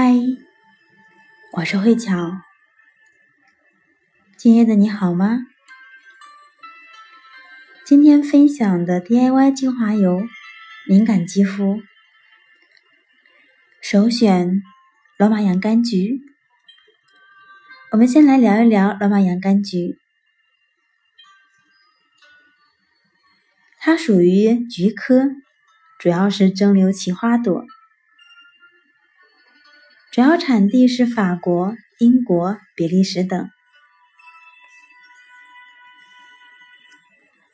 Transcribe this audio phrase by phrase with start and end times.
[0.00, 0.14] 嗨，
[1.54, 2.40] 我是慧巧。
[4.36, 5.40] 今夜的你好吗？
[7.84, 10.22] 今天分享的 DIY 精华油，
[10.86, 11.82] 敏感肌肤
[13.82, 14.62] 首选
[15.18, 16.20] 罗马洋甘菊。
[17.90, 19.98] 我们先来聊一聊罗马洋甘菊，
[23.80, 25.24] 它属于菊科，
[25.98, 27.66] 主要是蒸馏其花朵。
[30.10, 33.50] 主要产地是法国、英国、比利时等。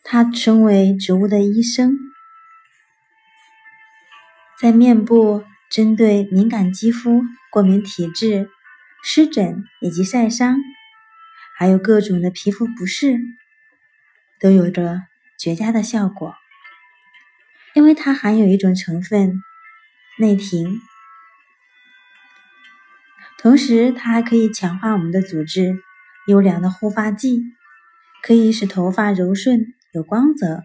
[0.02, 1.98] 它称为植物的医生，
[4.60, 8.48] 在面部针对敏感肌肤、过敏体质、
[9.02, 10.56] 湿疹以及晒伤，
[11.58, 13.18] 还有各种的皮肤不适，
[14.40, 15.02] 都有着
[15.38, 16.34] 绝佳的效果。
[17.74, 19.42] 因为它含有一种成分
[20.18, 20.80] 内停。
[23.38, 25.78] 同时，它还可以强化我们的组织，
[26.26, 27.42] 优良的护发剂，
[28.22, 30.62] 可以使头发柔顺有光泽。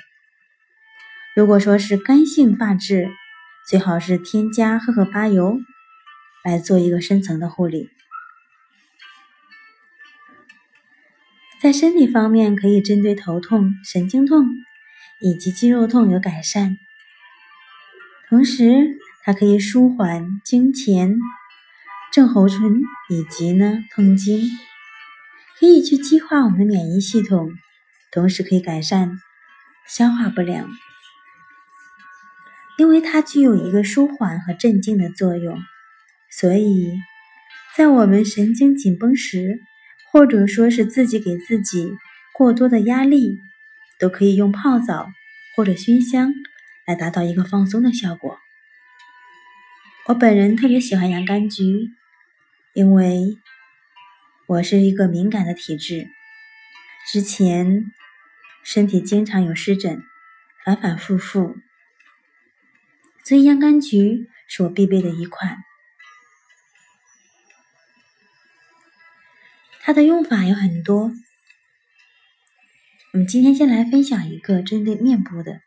[1.36, 3.10] 如果说是干性发质，
[3.68, 5.60] 最好是添加荷荷巴油
[6.44, 7.90] 来做一个深层的护理。
[11.62, 14.46] 在身体方面，可以针对头痛、神经痛
[15.22, 16.78] 以及肌肉痛有改善。
[18.30, 21.20] 同时，它可以舒缓经前。
[22.20, 24.42] 症候群以及呢痛经，
[25.58, 27.50] 可以去激化我们的免疫系统，
[28.12, 29.22] 同时可以改善
[29.88, 30.70] 消化不良，
[32.78, 35.64] 因为它具有一个舒缓和镇静的作用，
[36.30, 36.92] 所以
[37.78, 39.62] 在我们神经紧绷时，
[40.12, 41.94] 或者说是自己给自己
[42.34, 43.40] 过多的压力，
[43.98, 45.08] 都可以用泡澡
[45.56, 46.34] 或者熏香
[46.86, 48.38] 来达到一个放松的效果。
[50.08, 51.92] 我本人特别喜欢洋甘菊。
[52.74, 53.38] 因为
[54.48, 56.08] 我是一个敏感的体质，
[57.12, 57.92] 之前
[58.64, 60.04] 身体经常有湿疹，
[60.64, 61.58] 反反复复，
[63.26, 65.58] 所以洋甘菊是我必备的一款。
[69.82, 71.12] 它的用法有很多，
[73.14, 75.62] 我们今天先来分享一个针对面部的，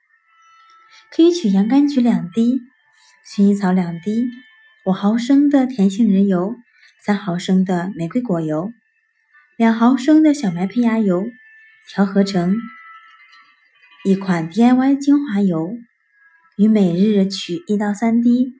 [1.10, 2.60] 可以取洋甘菊两滴，
[3.26, 4.30] 薰衣草两滴，
[4.86, 6.54] 五毫升的甜杏仁油。
[7.04, 8.72] 三毫升的玫瑰果油，
[9.56, 11.26] 两毫升的小麦胚芽油，
[11.88, 12.54] 调合成
[14.04, 15.76] 一款 DIY 精华油，
[16.56, 18.52] 与每日取一到三滴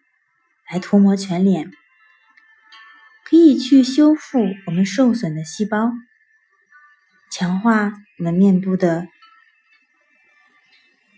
[0.69, 1.71] 来涂抹全脸，
[3.25, 5.93] 可以去修复我们受损的细胞，
[7.31, 9.07] 强化我们面部的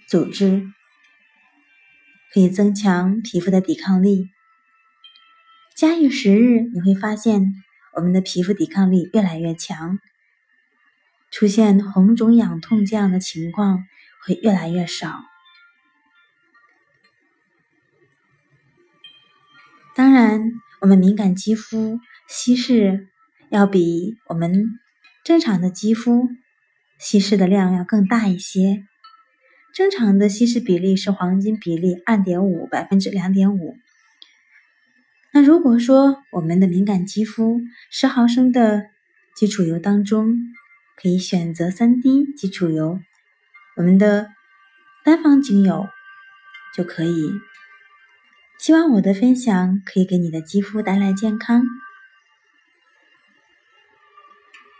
[0.06, 0.66] 组织，
[2.34, 4.33] 可以增强皮肤的抵抗力。
[5.74, 7.52] 假以时日，你会发现
[7.96, 9.98] 我们的皮肤抵抗力越来越强，
[11.32, 13.84] 出现红肿痒痛这样的情况
[14.24, 15.24] 会越来越少。
[19.96, 21.98] 当然，我们敏感肌肤
[22.28, 23.08] 稀释
[23.48, 24.78] 要比我们
[25.24, 26.28] 正常的肌肤
[27.00, 28.86] 稀释的量要更大一些。
[29.72, 33.76] 正常的稀释比例是黄金比例二点五百分之两点五。
[35.44, 37.60] 如果说我们的敏感肌肤，
[37.90, 38.86] 十毫升的
[39.36, 40.38] 基础油当中，
[40.96, 42.98] 可以选择三滴基础油，
[43.76, 44.30] 我们的
[45.04, 45.86] 单方精油
[46.74, 47.30] 就可以。
[48.58, 51.62] 希望我的分享可以给你的肌肤带来健康。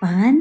[0.00, 0.34] 晚安。